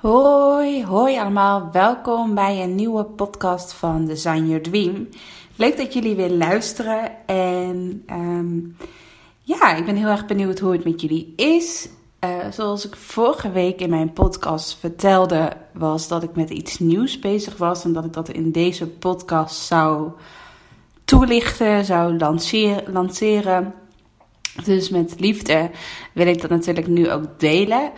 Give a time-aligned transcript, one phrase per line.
[0.00, 1.68] Hoi, hoi allemaal.
[1.72, 5.08] Welkom bij een nieuwe podcast van Design Your Dream.
[5.56, 7.26] Leuk dat jullie weer luisteren.
[7.26, 8.58] En ehm,
[9.42, 11.88] ja, ik ben heel erg benieuwd hoe het met jullie is.
[12.24, 17.18] Uh, zoals ik vorige week in mijn podcast vertelde, was dat ik met iets nieuws
[17.18, 20.10] bezig was en dat ik dat in deze podcast zou
[21.04, 22.18] toelichten, zou
[22.92, 23.74] lanceren.
[24.64, 25.70] Dus met liefde
[26.14, 27.92] wil ik dat natuurlijk nu ook delen.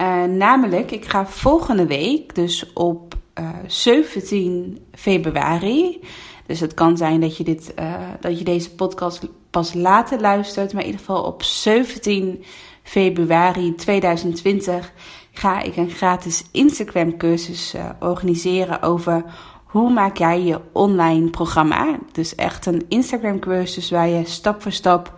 [0.00, 6.00] Uh, namelijk, ik ga volgende week, dus op uh, 17 februari.
[6.46, 10.72] Dus het kan zijn dat je, dit, uh, dat je deze podcast pas later luistert,
[10.72, 12.44] maar in ieder geval op 17
[12.82, 14.92] februari 2020
[15.32, 19.24] ga ik een gratis Instagram cursus organiseren over
[19.64, 21.98] hoe maak jij je online programma.
[22.12, 25.14] Dus echt een Instagram cursus waar je stap voor stap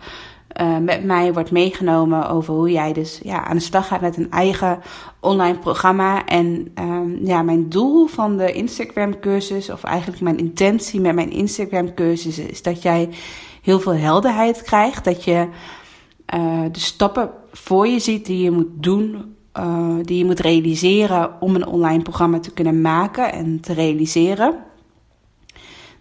[0.61, 4.17] uh, met mij wordt meegenomen over hoe jij dus ja, aan de slag gaat met
[4.17, 4.81] een eigen
[5.21, 6.27] online programma.
[6.27, 11.31] En um, ja, mijn doel van de Instagram cursus, of eigenlijk mijn intentie met mijn
[11.31, 13.09] Instagram cursus, is dat jij
[13.63, 15.05] heel veel helderheid krijgt.
[15.05, 15.49] Dat je
[16.35, 21.41] uh, de stappen voor je ziet die je moet doen, uh, die je moet realiseren
[21.41, 24.55] om een online programma te kunnen maken en te realiseren.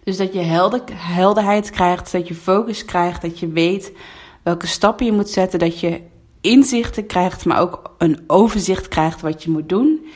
[0.04, 3.92] Dus dat je helder, helderheid krijgt, dat je focus krijgt, dat je weet
[4.42, 6.00] welke stappen je moet zetten, dat je
[6.40, 10.06] inzichten krijgt, maar ook een overzicht krijgt wat je moet doen.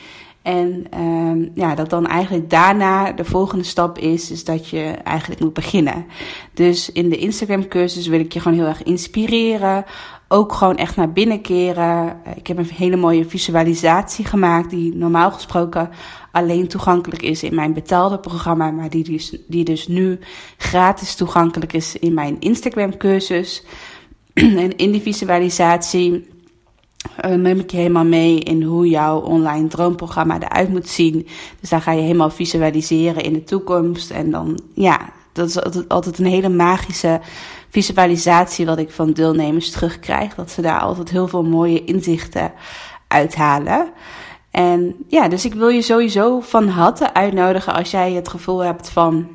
[0.41, 5.41] En um, ja, dat dan eigenlijk daarna de volgende stap is, is dat je eigenlijk
[5.41, 6.05] moet beginnen.
[6.53, 9.85] Dus in de Instagram cursus wil ik je gewoon heel erg inspireren.
[10.27, 12.21] Ook gewoon echt naar binnen keren.
[12.35, 15.89] Ik heb een hele mooie visualisatie gemaakt die normaal gesproken
[16.31, 20.19] alleen toegankelijk is in mijn betaalde programma, maar die dus, die dus nu
[20.57, 23.63] gratis toegankelijk is in mijn Instagram cursus.
[24.63, 26.27] En in die visualisatie
[27.25, 31.27] uh, neem ik je helemaal mee in hoe jouw online droomprogramma eruit moet zien.
[31.59, 34.11] Dus daar ga je helemaal visualiseren in de toekomst.
[34.11, 37.21] En dan, ja, dat is altijd, altijd een hele magische
[37.69, 40.35] visualisatie wat ik van deelnemers terugkrijg.
[40.35, 42.51] Dat ze daar altijd heel veel mooie inzichten
[43.07, 43.91] uithalen.
[44.51, 48.89] En ja, dus ik wil je sowieso van harte uitnodigen als jij het gevoel hebt
[48.89, 49.27] van,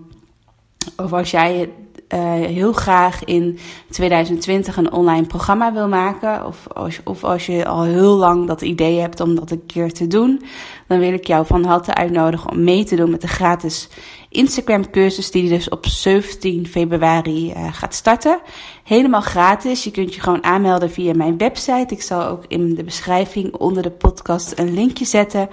[0.97, 1.73] of als jij
[2.15, 3.59] uh, heel graag in
[3.91, 8.63] 2020 een online programma wil maken, of als, of als je al heel lang dat
[8.63, 10.43] idee hebt om dat een keer te doen,
[10.87, 13.89] dan wil ik jou van harte uitnodigen om mee te doen met de gratis
[14.29, 18.41] Instagram cursus die dus op 17 februari uh, gaat starten.
[18.85, 19.85] Helemaal gratis.
[19.85, 21.95] Je kunt je gewoon aanmelden via mijn website.
[21.95, 25.49] Ik zal ook in de beschrijving onder de podcast een linkje zetten.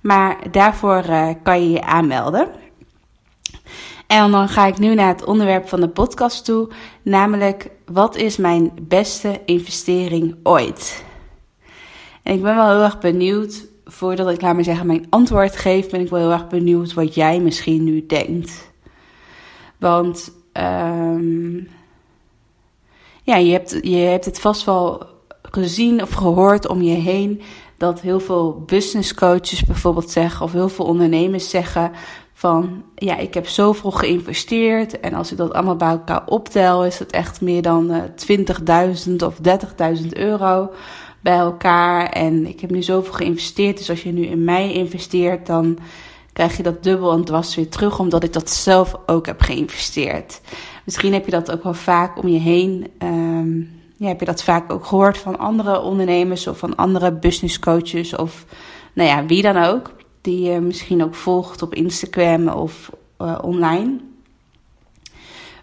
[0.00, 2.48] Maar daarvoor uh, kan je je aanmelden.
[4.12, 6.68] En dan ga ik nu naar het onderwerp van de podcast toe,
[7.02, 11.04] namelijk wat is mijn beste investering ooit?
[12.22, 15.90] En ik ben wel heel erg benieuwd, voordat ik laat maar zeggen mijn antwoord geef,
[15.90, 18.70] ben ik wel heel erg benieuwd wat jij misschien nu denkt.
[19.78, 21.68] Want um,
[23.22, 25.06] ja, je hebt, je hebt het vast wel
[25.42, 27.42] gezien of gehoord om je heen
[27.76, 31.92] dat heel veel business coaches bijvoorbeeld zeggen, of heel veel ondernemers zeggen
[32.42, 36.98] van ja, ik heb zoveel geïnvesteerd en als ik dat allemaal bij elkaar optel, is
[36.98, 38.02] het echt meer dan uh,
[39.08, 39.38] 20.000 of
[40.02, 40.70] 30.000 euro
[41.20, 42.08] bij elkaar.
[42.08, 45.78] En ik heb nu zoveel geïnvesteerd, dus als je nu in mij investeert, dan
[46.32, 50.40] krijg je dat dubbel en dwars weer terug, omdat ik dat zelf ook heb geïnvesteerd.
[50.84, 52.90] Misschien heb je dat ook wel vaak om je heen.
[53.96, 58.16] Ja, heb je dat vaak ook gehoord van andere ondernemers of van andere business coaches
[58.16, 58.44] of
[58.92, 59.92] nou ja, wie dan ook
[60.22, 64.00] die je misschien ook volgt op Instagram of uh, online.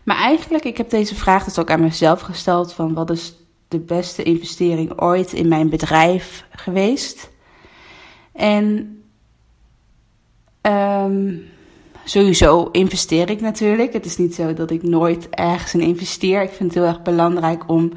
[0.03, 3.33] Maar eigenlijk, ik heb deze vraag dus ook aan mezelf gesteld: van wat is
[3.67, 7.29] de beste investering ooit in mijn bedrijf geweest?
[8.31, 8.97] En
[10.61, 11.45] um,
[12.03, 13.93] sowieso investeer ik natuurlijk.
[13.93, 16.41] Het is niet zo dat ik nooit ergens in investeer.
[16.41, 17.91] Ik vind het heel erg belangrijk om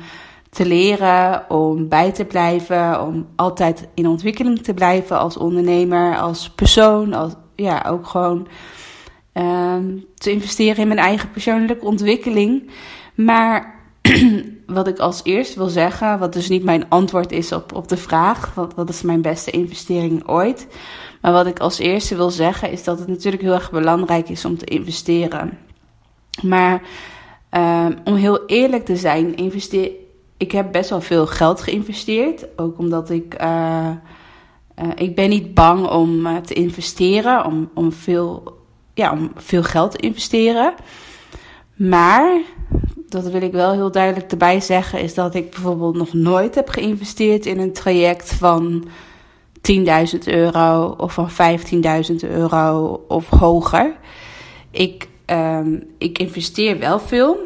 [0.53, 6.51] te leren, om bij te blijven, om altijd in ontwikkeling te blijven als ondernemer, als
[6.51, 8.49] persoon, als, ja, ook gewoon
[9.33, 12.71] um, te investeren in mijn eigen persoonlijke ontwikkeling.
[13.15, 13.81] Maar
[14.67, 17.97] wat ik als eerste wil zeggen, wat dus niet mijn antwoord is op, op de
[17.97, 20.67] vraag, wat, wat is mijn beste investering ooit?
[21.21, 24.45] Maar wat ik als eerste wil zeggen is dat het natuurlijk heel erg belangrijk is
[24.45, 25.59] om te investeren.
[26.43, 26.83] Maar
[27.51, 29.91] um, om heel eerlijk te zijn, investeer,
[30.43, 32.47] ik heb best wel veel geld geïnvesteerd.
[32.57, 33.43] Ook omdat ik.
[33.43, 33.91] Uh,
[34.83, 38.57] uh, ik ben niet bang om uh, te investeren, om, om, veel,
[38.95, 40.75] ja, om veel geld te investeren.
[41.75, 42.41] Maar,
[43.09, 46.69] dat wil ik wel heel duidelijk erbij zeggen, is dat ik bijvoorbeeld nog nooit heb
[46.69, 48.85] geïnvesteerd in een traject van
[49.73, 53.97] 10.000 euro of van 15.000 euro of hoger.
[54.71, 57.37] Ik, um, ik investeer wel veel.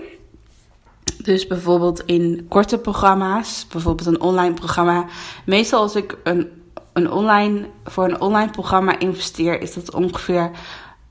[1.27, 5.07] Dus bijvoorbeeld in korte programma's, bijvoorbeeld een online programma.
[5.45, 6.51] Meestal als ik een,
[6.93, 10.51] een online, voor een online programma investeer, is dat ongeveer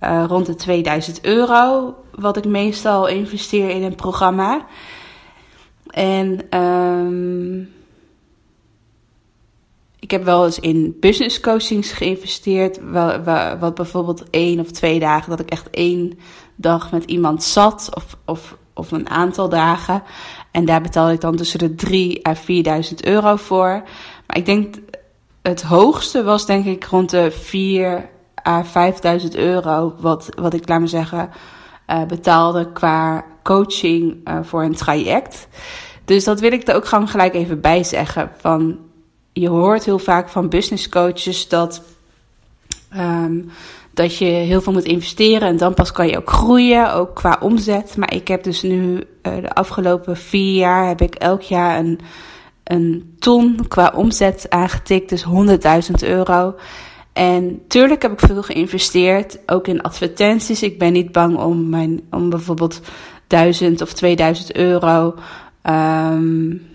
[0.04, 1.96] uh, rond de 2000 euro.
[2.12, 4.66] Wat ik meestal investeer in een programma.
[5.88, 7.74] En um,
[10.00, 12.80] ik heb wel eens in business coachings geïnvesteerd.
[13.60, 16.20] Wat bijvoorbeeld één of twee dagen, dat ik echt één
[16.56, 17.90] dag met iemand zat.
[17.94, 20.04] Of, of, of een aantal dagen.
[20.52, 23.84] En daar betaalde ik dan tussen de 3 à 4000 euro voor.
[24.28, 24.76] Maar ik denk,
[25.42, 28.10] het hoogste was denk ik rond de 4
[28.48, 29.96] à 5000 euro.
[30.00, 31.30] Wat, wat ik, laat me zeggen,
[31.90, 35.48] uh, betaalde qua coaching uh, voor een traject.
[36.06, 38.32] Dus dat wil ik er ook gewoon gelijk even bij zeggen.
[38.38, 38.80] Van
[39.34, 41.82] je hoort heel vaak van business coaches dat,
[42.98, 43.52] um,
[43.96, 47.38] dat je heel veel moet investeren en dan pas kan je ook groeien, ook qua
[47.40, 47.98] omzet.
[47.98, 49.02] Maar ik heb dus nu uh,
[49.42, 52.00] de afgelopen vier jaar heb ik elk jaar een,
[52.64, 56.56] een ton qua omzet aangetikt, dus 100.000 euro.
[57.14, 60.64] En tuurlijk heb ik veel geïnvesteerd, ook in advertenties.
[60.64, 62.82] Ik ben niet bang om, mijn, om bijvoorbeeld
[63.28, 65.16] 1000 of 2000 euro
[65.64, 66.75] um,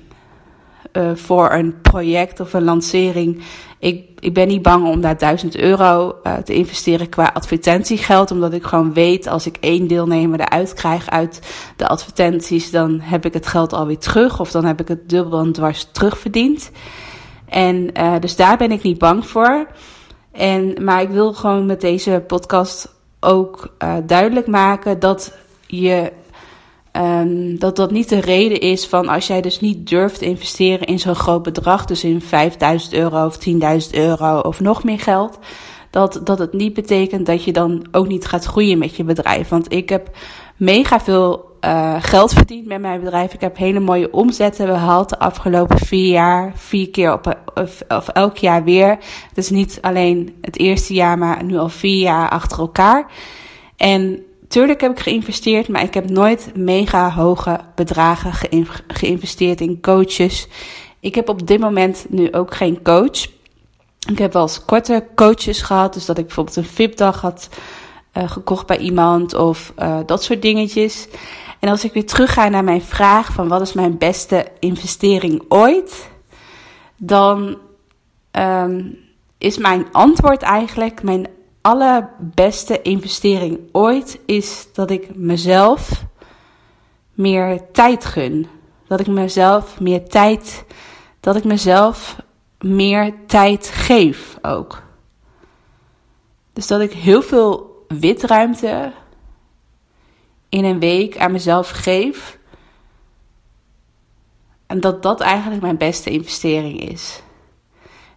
[0.93, 3.43] uh, voor een project of een lancering.
[3.79, 8.31] Ik, ik ben niet bang om daar 1000 euro uh, te investeren qua advertentiegeld.
[8.31, 11.41] Omdat ik gewoon weet als ik één deelnemer eruit krijg uit
[11.77, 14.41] de advertenties, dan heb ik het geld alweer terug.
[14.41, 16.71] Of dan heb ik het dubbel en dwars terugverdiend.
[17.49, 19.67] En uh, dus daar ben ik niet bang voor.
[20.33, 23.75] En, maar ik wil gewoon met deze podcast ook
[24.07, 25.35] duidelijk maken dat
[25.67, 26.13] je
[26.93, 30.87] Um, dat dat niet de reden is van als jij dus niet durft te investeren
[30.87, 35.39] in zo'n groot bedrag, dus in 5000 euro of 10.000 euro of nog meer geld,
[35.91, 39.49] dat, dat het niet betekent dat je dan ook niet gaat groeien met je bedrijf.
[39.49, 40.11] Want ik heb
[40.57, 43.35] mega veel uh, geld verdiend met mijn bedrijf.
[43.35, 46.53] Ik heb hele mooie omzetten behaald de afgelopen vier jaar.
[46.55, 48.99] Vier keer op, of, of elk jaar weer.
[49.35, 53.13] Is niet alleen het eerste jaar, maar nu al vier jaar achter elkaar.
[53.77, 58.33] En Tuurlijk heb ik geïnvesteerd, maar ik heb nooit mega hoge bedragen
[58.87, 60.49] geïnvesteerd in coaches.
[61.01, 63.27] Ik heb op dit moment nu ook geen coach.
[64.09, 67.49] Ik heb wel eens korte coaches gehad, dus dat ik bijvoorbeeld een VIP-dag had
[68.15, 71.09] uh, gekocht bij iemand of uh, dat soort dingetjes.
[71.59, 75.43] En als ik weer terug ga naar mijn vraag van wat is mijn beste investering
[75.49, 76.09] ooit,
[76.97, 77.59] dan
[78.33, 78.99] um,
[79.39, 81.29] is mijn antwoord eigenlijk, mijn
[81.61, 86.05] allerbeste investering ooit is dat ik mezelf
[87.13, 88.47] meer tijd gun.
[88.87, 90.65] Dat ik mezelf meer tijd,
[91.21, 92.23] dat ik mezelf
[92.59, 94.83] meer tijd geef ook.
[96.53, 98.93] Dus dat ik heel veel witruimte
[100.49, 102.39] in een week aan mezelf geef.
[104.67, 107.23] En dat dat eigenlijk mijn beste investering is.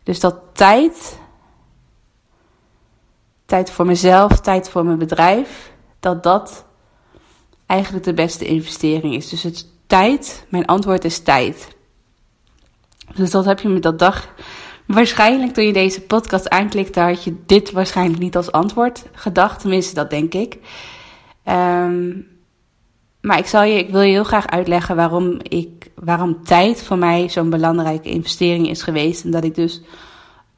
[0.03, 1.19] Dus dat tijd
[3.45, 6.65] tijd voor mezelf, tijd voor mijn bedrijf, dat dat
[7.65, 9.29] eigenlijk de beste investering is.
[9.29, 11.75] Dus het tijd, mijn antwoord is tijd.
[13.15, 14.33] Dus dat heb je met dat dag.
[14.87, 19.59] Waarschijnlijk toen je deze podcast aanklikte, had je dit waarschijnlijk niet als antwoord gedacht.
[19.59, 20.57] Tenminste, dat denk ik.
[21.45, 22.27] Um,
[23.21, 26.97] maar ik, zal je, ik wil je heel graag uitleggen waarom, ik, waarom tijd voor
[26.97, 29.23] mij zo'n belangrijke investering is geweest.
[29.23, 29.81] En dat ik dus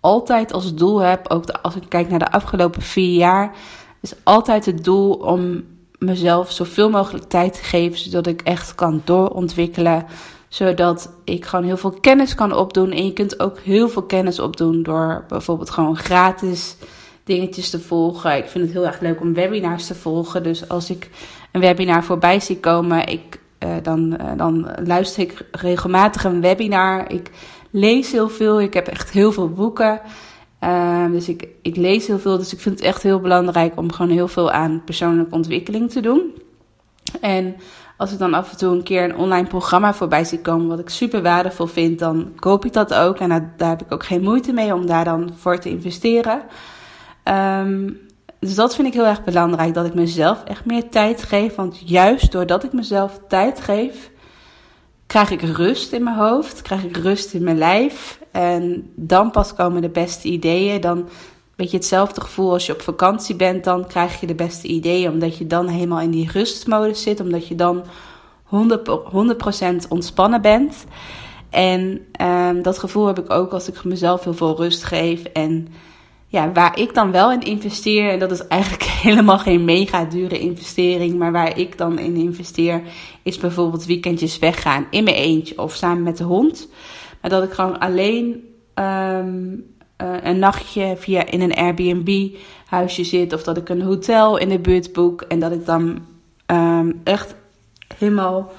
[0.06, 3.56] altijd als doel heb, ook als ik kijk naar de afgelopen vier jaar,
[4.02, 5.64] is altijd het doel om
[5.98, 10.06] mezelf zoveel mogelijk tijd te geven, zodat ik echt kan doorontwikkelen.
[10.48, 12.92] Zodat ik gewoon heel veel kennis kan opdoen.
[12.92, 16.76] En je kunt ook heel veel kennis opdoen door bijvoorbeeld gewoon gratis
[17.24, 18.38] dingetjes te volgen.
[18.38, 20.44] Ik vind het heel erg leuk om webinars te volgen.
[20.44, 21.10] Dus als ik
[21.52, 27.12] een webinar voorbij zie komen, ik, uh, dan, uh, dan luister ik regelmatig een webinar.
[27.12, 27.32] Ik
[27.76, 28.62] lees heel veel.
[28.62, 30.02] Ik heb echt heel veel boeken.
[30.64, 32.38] Uh, dus ik, ik lees heel veel.
[32.38, 36.00] Dus ik vind het echt heel belangrijk om gewoon heel veel aan persoonlijke ontwikkeling te
[36.00, 36.34] doen.
[37.22, 37.56] En
[37.98, 40.80] Als ik dan af en toe een keer een online programma voorbij zie komen, wat
[40.80, 43.18] ik super waardevol vind, dan koop ik dat ook.
[43.20, 46.42] En daar, heb ik ook geen moeite mee om daar dan voor te investeren.
[47.24, 47.92] Ehm,
[48.40, 51.56] dus dat vind ik heel erg belangrijk, dat ik mezelf echt meer tijd geef.
[51.56, 54.12] Want juist doordat ik mezelf tijd geef,
[55.16, 58.20] krijg ik rust in mijn hoofd, krijg ik rust in mijn lijf.
[58.32, 60.82] En dan pas komen de beste ideeën.
[60.82, 61.10] Dan
[61.56, 65.12] weet je hetzelfde gevoel als je op vakantie bent, dan krijg je de beste ideeën.
[65.12, 67.84] Omdat je dan helemaal in die rustmodus zit, omdat je dan
[68.46, 70.86] 100%, ontspannen bent.
[71.50, 75.24] En um, dat gevoel heb ik ook als ik mezelf heel veel rust geef.
[75.24, 75.68] En
[76.36, 80.40] ja, waar ik dan wel in investeer, en dat is eigenlijk helemaal geen mega dure
[80.40, 82.82] investering, maar waar ik dan in investeer,
[83.24, 86.70] is bijvoorbeeld weekendjes weggaan in mijn eentje of samen met de hond.
[87.22, 88.44] Maar dat ik gewoon alleen
[88.76, 89.64] um,
[89.98, 94.60] een nachtje via in een Airbnb huisje zit, of dat ik een hotel in de
[94.60, 96.06] buurt boek en dat ik dan
[96.52, 97.36] um, echt
[97.98, 98.52] helemaal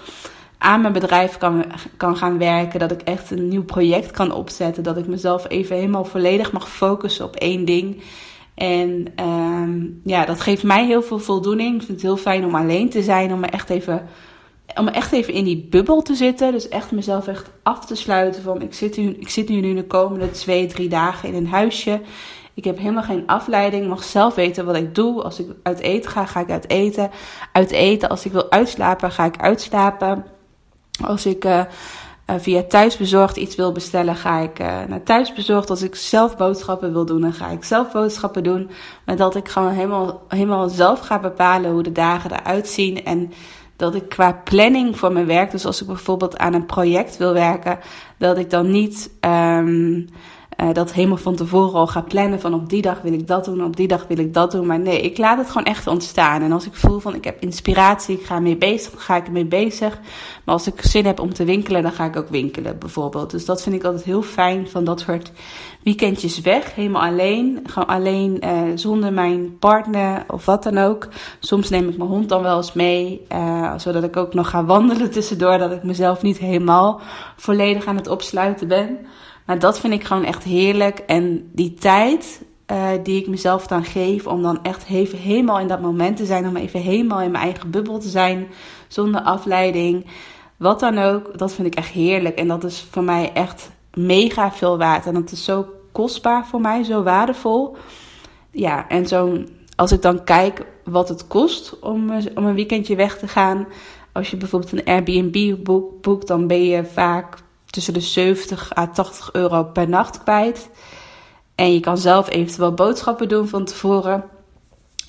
[0.59, 1.65] aan mijn bedrijf kan,
[1.97, 2.79] kan gaan werken.
[2.79, 4.83] Dat ik echt een nieuw project kan opzetten.
[4.83, 8.03] Dat ik mezelf even helemaal volledig mag focussen op één ding.
[8.55, 11.75] En um, ja, dat geeft mij heel veel voldoening.
[11.75, 13.33] Ik vind het heel fijn om alleen te zijn.
[13.33, 14.09] Om me echt even,
[14.75, 16.53] om echt even in die bubbel te zitten.
[16.53, 18.43] Dus echt mezelf echt af te sluiten.
[18.43, 21.49] Van ik zit, nu, ik zit nu, nu de komende twee, drie dagen in een
[21.49, 22.01] huisje.
[22.55, 23.83] Ik heb helemaal geen afleiding.
[23.83, 25.23] Ik mag zelf weten wat ik doe.
[25.23, 27.11] Als ik uit eten ga, ga ik uit eten.
[27.53, 28.09] Uit eten.
[28.09, 30.25] Als ik wil uitslapen, ga ik uitslapen.
[31.05, 31.63] Als ik uh,
[32.27, 35.71] via thuisbezorgd iets wil bestellen, ga ik uh, naar thuisbezorgd.
[35.71, 38.71] Als ik zelf boodschappen wil doen, dan ga ik zelf boodschappen doen.
[39.05, 43.05] Maar dat ik gewoon helemaal, helemaal zelf ga bepalen hoe de dagen eruit zien.
[43.05, 43.33] En
[43.77, 47.33] dat ik qua planning voor mijn werk, dus als ik bijvoorbeeld aan een project wil
[47.33, 47.79] werken,
[48.19, 49.11] dat ik dan niet.
[49.21, 50.09] Um,
[50.57, 53.45] uh, dat helemaal van tevoren al ga plannen van op die dag wil ik dat
[53.45, 54.67] doen, op die dag wil ik dat doen.
[54.67, 56.43] Maar nee, ik laat het gewoon echt ontstaan.
[56.43, 59.45] En als ik voel van ik heb inspiratie, ik ga ermee bezig, ga ik ermee
[59.45, 59.99] bezig.
[60.45, 63.31] Maar als ik zin heb om te winkelen, dan ga ik ook winkelen bijvoorbeeld.
[63.31, 65.33] Dus dat vind ik altijd heel fijn van dat soort
[65.83, 67.61] weekendjes weg, helemaal alleen.
[67.65, 71.09] Gewoon alleen uh, zonder mijn partner of wat dan ook.
[71.39, 74.65] Soms neem ik mijn hond dan wel eens mee, uh, zodat ik ook nog ga
[74.65, 77.01] wandelen tussendoor, dat ik mezelf niet helemaal
[77.37, 78.99] volledig aan het opsluiten ben.
[79.47, 80.99] Maar dat vind ik gewoon echt heerlijk.
[80.99, 85.69] En die tijd uh, die ik mezelf dan geef om dan echt even helemaal in
[85.69, 86.47] dat moment te zijn.
[86.47, 88.47] Om even helemaal in mijn eigen bubbel te zijn.
[88.89, 90.07] Zonder afleiding.
[90.57, 91.39] Wat dan ook.
[91.39, 92.39] Dat vind ik echt heerlijk.
[92.39, 95.07] En dat is voor mij echt mega veel waard.
[95.07, 96.83] En dat is zo kostbaar voor mij.
[96.83, 97.77] Zo waardevol.
[98.51, 99.45] Ja, en zo
[99.77, 103.67] als ik dan kijk wat het kost om, om een weekendje weg te gaan.
[104.13, 105.65] Als je bijvoorbeeld een Airbnb
[106.03, 107.37] boekt, dan ben je vaak
[107.67, 110.71] tussen de 70 à 80 euro per nacht kwijt.
[111.55, 114.25] En je kan zelf eventueel boodschappen doen van tevoren.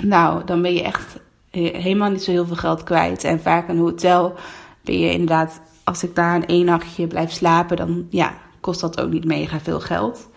[0.04, 1.20] Nou, dan ben je echt
[1.52, 3.24] helemaal niet zo heel veel geld kwijt.
[3.24, 4.34] En vaak een hotel
[4.84, 9.02] ben je inderdaad, als ik daar een één nachtje blijf slapen, dan ja, kost dat
[9.02, 10.30] ook niet mega veel geld.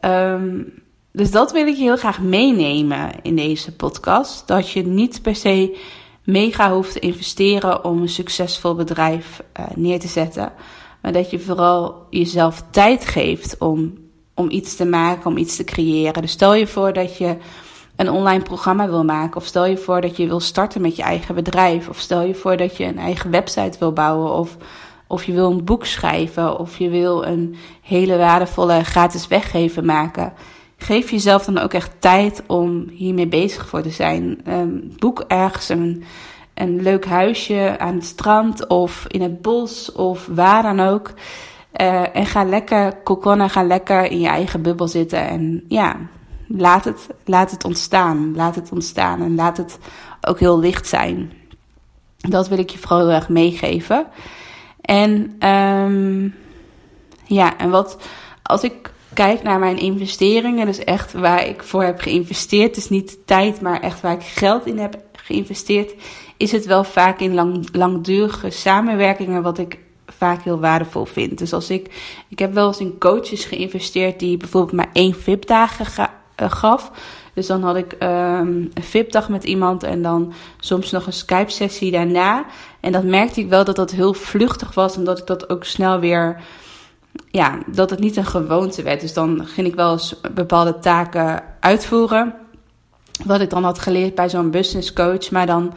[0.00, 0.72] Um,
[1.12, 4.46] dus dat wil ik je heel graag meenemen in deze podcast.
[4.46, 5.78] Dat je niet per se
[6.24, 10.52] mega hoeft te investeren om een succesvol bedrijf uh, neer te zetten.
[11.02, 13.94] Maar dat je vooral jezelf tijd geeft om,
[14.34, 16.22] om iets te maken, om iets te creëren.
[16.22, 17.36] Dus stel je voor dat je
[17.96, 19.36] een online programma wil maken.
[19.36, 21.88] Of stel je voor dat je wil starten met je eigen bedrijf.
[21.88, 24.32] Of stel je voor dat je een eigen website wil bouwen.
[24.32, 24.56] Of,
[25.06, 26.58] of je wil een boek schrijven.
[26.58, 30.32] Of je wil een hele waardevolle gratis weggeven maken.
[30.76, 34.40] Geef jezelf dan ook echt tijd om hiermee bezig voor te zijn.
[34.48, 36.04] Um, boek ergens een
[36.54, 41.12] een leuk huisje aan het strand of in het bos of waar dan ook.
[41.80, 45.28] Uh, en ga lekker kokonnen, ga lekker in je eigen bubbel zitten.
[45.28, 45.96] En ja,
[46.46, 48.32] laat het, laat het ontstaan.
[48.36, 49.78] Laat het ontstaan en laat het
[50.20, 51.32] ook heel licht zijn.
[52.16, 54.06] Dat wil ik je vooral heel erg meegeven.
[54.80, 55.12] En
[55.48, 56.34] um,
[57.24, 57.98] ja, en wat
[58.42, 63.18] als ik kijk naar mijn investeringen, dus echt waar ik voor heb geïnvesteerd, is niet
[63.24, 65.94] tijd, maar echt waar ik geld in heb geïnvesteerd,
[66.36, 71.38] is het wel vaak in lang, langdurige samenwerkingen wat ik vaak heel waardevol vind.
[71.38, 76.10] Dus als ik, ik heb wel eens in coaches geïnvesteerd die bijvoorbeeld maar één VIP-dagen
[76.34, 76.90] eh, gaf.
[77.34, 81.90] Dus dan had ik um, een VIP-dag met iemand en dan soms nog een Skype-sessie
[81.90, 82.44] daarna.
[82.80, 85.64] En dat merkte ik wel dat dat heel vluchtig was en dat ik dat ook
[85.64, 86.42] snel weer,
[87.30, 89.00] ja, dat het niet een gewoonte werd.
[89.00, 92.34] Dus dan ging ik wel eens bepaalde taken uitvoeren.
[93.24, 95.30] Wat ik dan had geleerd bij zo'n business coach.
[95.30, 95.74] Maar dan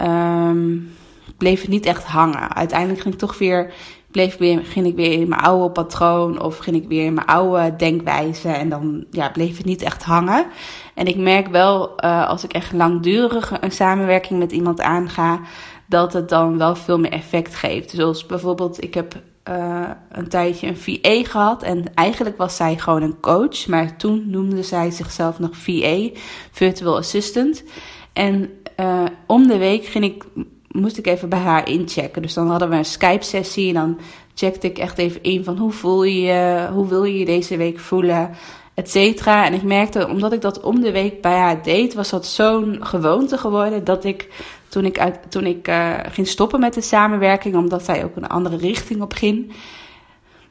[0.00, 0.96] um,
[1.36, 2.54] bleef het niet echt hangen.
[2.54, 3.72] Uiteindelijk ging ik toch weer,
[4.10, 7.76] bleef weer, ik weer in mijn oude patroon of ging ik weer in mijn oude
[7.76, 10.46] denkwijze en dan ja, bleef het niet echt hangen.
[10.94, 15.40] En ik merk wel, uh, als ik echt langdurig een samenwerking met iemand aanga,
[15.86, 17.90] dat het dan wel veel meer effect geeft.
[17.90, 19.14] Zoals bijvoorbeeld, ik heb
[19.48, 21.62] uh, een tijdje een VA gehad.
[21.62, 23.66] En eigenlijk was zij gewoon een coach.
[23.66, 26.08] Maar toen noemde zij zichzelf nog VA,
[26.50, 27.64] Virtual Assistant.
[28.12, 28.50] En
[28.80, 30.24] uh, om de week ging ik,
[30.68, 32.22] moest ik even bij haar inchecken.
[32.22, 33.68] Dus dan hadden we een Skype-sessie.
[33.68, 33.98] En dan
[34.34, 37.56] checkte ik echt even in van hoe voel je je, hoe wil je je deze
[37.56, 38.30] week voelen,
[38.76, 39.26] et.
[39.26, 42.78] En ik merkte, omdat ik dat om de week bij haar deed, was dat zo'n
[42.80, 44.28] gewoonte geworden dat ik
[44.68, 48.56] toen ik, toen ik uh, ging stoppen met de samenwerking, omdat zij ook een andere
[48.56, 49.52] richting op ging,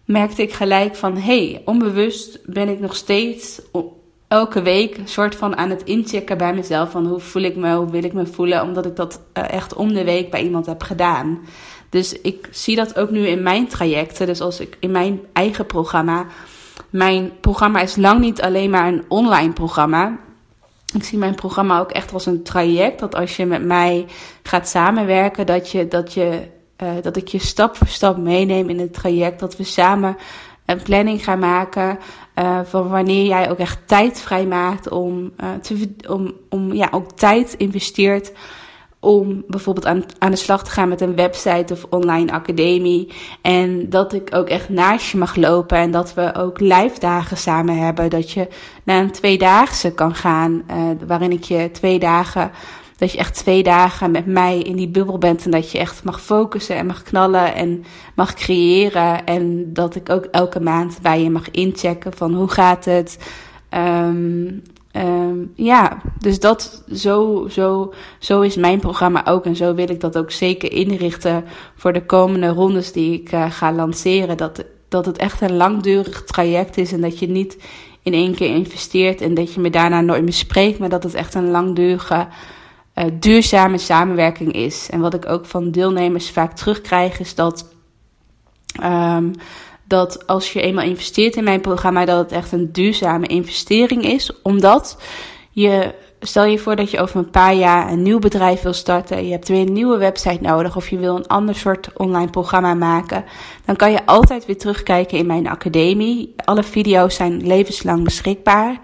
[0.05, 3.61] merkte ik gelijk van hey, onbewust ben ik nog steeds
[4.27, 7.89] elke week soort van aan het inchecken bij mezelf van hoe voel ik me, hoe
[7.89, 10.83] wil ik me voelen, omdat ik dat uh, echt om de week bij iemand heb
[10.83, 11.39] gedaan.
[11.89, 14.27] Dus ik zie dat ook nu in mijn trajecten.
[14.27, 16.25] Dus als ik in mijn eigen programma.
[16.95, 20.17] Mijn programma is lang niet alleen maar een online programma.
[20.93, 22.99] Ik zie mijn programma ook echt als een traject.
[22.99, 24.05] Dat als je met mij
[24.43, 26.47] gaat samenwerken, dat, je, dat, je,
[26.83, 29.39] uh, dat ik je stap voor stap meeneem in het traject.
[29.39, 30.17] Dat we samen
[30.65, 31.99] een planning gaan maken.
[32.35, 37.11] Uh, van wanneer jij ook echt tijd vrijmaakt om, uh, te, om, om ja, ook
[37.11, 38.31] tijd investeert
[39.05, 43.13] om bijvoorbeeld aan, aan de slag te gaan met een website of online academie.
[43.41, 47.37] En dat ik ook echt naast je mag lopen en dat we ook live dagen
[47.37, 48.09] samen hebben.
[48.09, 48.47] Dat je
[48.83, 52.51] naar een tweedaagse kan gaan, uh, waarin ik je twee dagen,
[52.97, 55.45] dat je echt twee dagen met mij in die bubbel bent.
[55.45, 57.83] En dat je echt mag focussen en mag knallen en
[58.15, 59.25] mag creëren.
[59.25, 63.17] En dat ik ook elke maand bij je mag inchecken van hoe gaat het.
[63.69, 64.61] Um,
[65.65, 69.45] ja, dus dat, zo, zo, zo is mijn programma ook.
[69.45, 71.45] En zo wil ik dat ook zeker inrichten
[71.75, 74.37] voor de komende rondes die ik uh, ga lanceren.
[74.37, 77.57] Dat, dat het echt een langdurig traject is en dat je niet
[78.03, 81.13] in één keer investeert en dat je me daarna nooit meer spreekt, maar dat het
[81.13, 82.27] echt een langdurige,
[82.95, 84.89] uh, duurzame samenwerking is.
[84.89, 87.73] En wat ik ook van deelnemers vaak terugkrijg, is dat.
[88.83, 89.31] Um,
[89.87, 94.41] dat als je eenmaal investeert in mijn programma, dat het echt een duurzame investering is.
[94.41, 94.97] Omdat
[95.55, 99.25] je, stel je voor dat je over een paar jaar een nieuw bedrijf wil starten.
[99.25, 102.73] Je hebt weer een nieuwe website nodig of je wil een ander soort online programma
[102.73, 103.25] maken.
[103.65, 106.33] Dan kan je altijd weer terugkijken in mijn academie.
[106.45, 108.79] Alle video's zijn levenslang beschikbaar.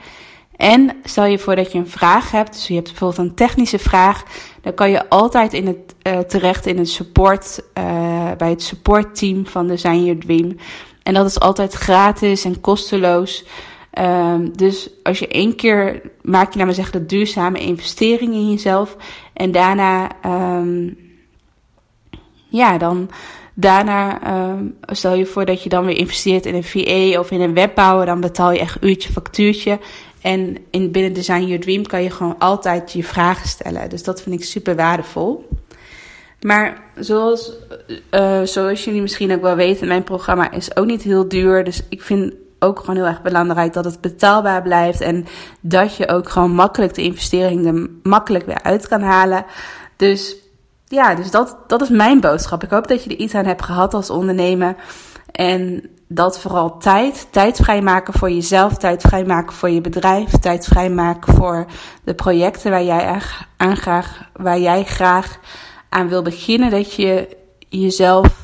[0.56, 3.80] En stel je voor dat je een vraag hebt, dus je hebt bijvoorbeeld een technische
[3.80, 4.24] vraag,
[4.62, 9.48] dan kan je altijd in het, uh, terecht in het support, uh, bij het supportteam
[9.48, 10.58] van Design Your Dream.
[11.04, 13.46] En dat is altijd gratis en kosteloos.
[14.00, 18.50] Um, dus als je één keer maak je, naar maar zeggen, de duurzame investering in
[18.50, 18.98] jezelf.
[19.34, 20.98] En daarna, um,
[22.50, 23.10] ja, dan
[23.54, 27.42] daarna um, stel je voor dat je dan weer investeert in een VA of in
[27.42, 28.06] een webbouwer.
[28.06, 29.80] Dan betaal je echt uurtje factuurtje.
[30.22, 33.90] En in binnen Design Your Dream kan je gewoon altijd je vragen stellen.
[33.90, 35.48] Dus dat vind ik super waardevol.
[36.42, 37.54] Maar zoals,
[38.12, 41.64] uh, zoals jullie misschien ook wel weten, mijn programma is ook niet heel duur.
[41.64, 45.02] Dus ik vind ook gewoon heel erg belangrijk dat het betaalbaar blijft.
[45.02, 45.26] En
[45.62, 49.46] dat je ook gewoon makkelijk de investering er makkelijk weer uit kan halen.
[49.96, 50.36] Dus
[50.86, 52.64] ja, dus dat, dat is mijn boodschap.
[52.64, 54.76] Ik hoop dat je er iets aan hebt gehad als ondernemer.
[55.32, 61.34] En dat vooral tijd, tijd vrijmaken voor jezelf, tijd vrijmaken voor je bedrijf, tijd vrijmaken
[61.34, 61.66] voor
[62.04, 63.22] de projecten waar jij
[63.58, 65.40] aan graag, waar jij graag
[65.90, 66.70] aan wil beginnen.
[66.70, 67.38] Dat je
[67.70, 68.41] jezelf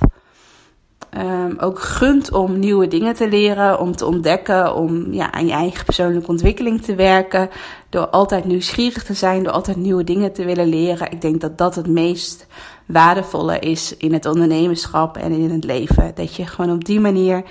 [1.20, 5.52] um, ook gunt om nieuwe dingen te leren, om te ontdekken, om ja, aan je
[5.52, 7.50] eigen persoonlijke ontwikkeling te werken.
[7.90, 11.12] Door altijd nieuwsgierig te zijn, door altijd nieuwe dingen te willen leren.
[11.12, 12.48] Ik denk dat dat het meest
[12.86, 16.12] waardevolle is in het ondernemerschap en in het leven.
[16.16, 17.44] Dat je gewoon op die manier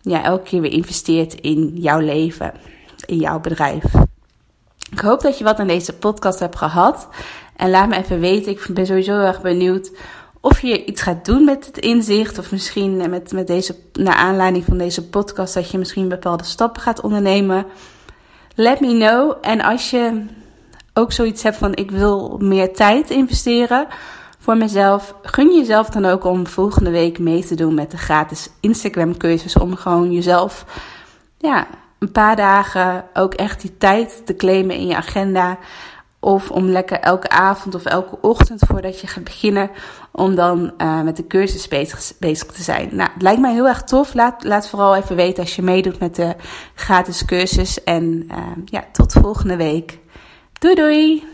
[0.00, 2.52] ja, elke keer weer investeert in jouw leven,
[3.06, 3.84] in jouw bedrijf.
[4.90, 7.08] Ik hoop dat je wat aan deze podcast hebt gehad.
[7.56, 8.52] En laat me even weten.
[8.52, 9.92] Ik ben sowieso heel erg benieuwd
[10.42, 12.38] of je iets gaat doen met het inzicht.
[12.38, 16.82] Of misschien met, met deze, naar aanleiding van deze podcast, dat je misschien bepaalde stappen
[16.82, 17.66] gaat ondernemen.
[18.54, 19.36] Let me know.
[19.40, 20.24] En als je
[20.94, 23.86] ook zoiets hebt van ik wil meer tijd investeren
[24.38, 28.48] voor mezelf, gun jezelf dan ook om volgende week mee te doen met de gratis
[28.60, 29.56] Instagram cursus.
[29.58, 30.64] Om gewoon jezelf
[31.38, 31.66] ja,
[31.98, 35.58] een paar dagen ook echt die tijd te claimen in je agenda.
[36.24, 39.70] Of om lekker elke avond of elke ochtend voordat je gaat beginnen,
[40.12, 42.88] om dan uh, met de cursus bezig, bezig, te zijn.
[42.92, 44.14] Nou, het lijkt mij heel erg tof.
[44.14, 46.34] Laat, laat vooral even weten als je meedoet met de
[46.74, 47.84] gratis cursus.
[47.84, 49.98] En uh, ja, tot volgende week.
[50.58, 51.31] Doei doei!